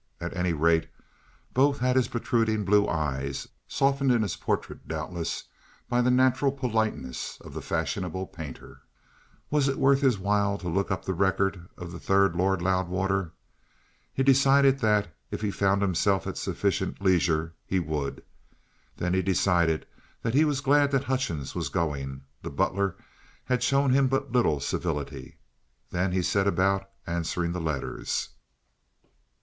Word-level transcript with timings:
At 0.19 0.35
any 0.35 0.51
rate, 0.51 0.87
both 1.53 1.77
had 1.77 1.95
his 1.95 2.07
protruding 2.07 2.65
blue 2.65 2.87
eyes, 2.87 3.47
softened 3.67 4.11
in 4.11 4.23
his 4.23 4.35
portrait 4.35 4.87
doubtless 4.87 5.43
by 5.87 6.01
the 6.01 6.09
natural 6.09 6.51
politeness 6.51 7.37
of 7.41 7.53
the 7.53 7.61
fashionable 7.61 8.25
painter. 8.25 8.81
Was 9.51 9.67
it 9.67 9.77
worth 9.77 10.01
his 10.01 10.17
while 10.17 10.57
to 10.57 10.67
look 10.67 10.89
up 10.89 11.05
the 11.05 11.13
record 11.13 11.69
of 11.77 11.91
the 11.91 11.99
third 11.99 12.35
Lord 12.35 12.63
Loudwater? 12.63 13.33
He 14.11 14.23
decided 14.23 14.79
that, 14.79 15.15
if 15.29 15.41
he 15.41 15.51
found 15.51 15.83
himself 15.83 16.25
at 16.25 16.35
sufficient 16.35 16.99
leisure, 16.99 17.53
he 17.63 17.77
would. 17.77 18.23
Then 18.97 19.13
he 19.13 19.21
decided 19.21 19.85
that 20.23 20.33
he 20.33 20.45
was 20.45 20.61
glad 20.61 20.89
that 20.89 21.03
Hutchins 21.03 21.53
was 21.53 21.69
going; 21.69 22.21
the 22.41 22.49
butler 22.49 22.95
had 23.45 23.61
shown 23.61 23.91
him 23.91 24.07
but 24.07 24.31
little 24.31 24.59
civility. 24.59 25.37
Then 25.91 26.11
he 26.11 26.23
set 26.23 26.47
about 26.47 26.89
answering 27.05 27.51
the 27.51 27.61
letters. 27.61 28.29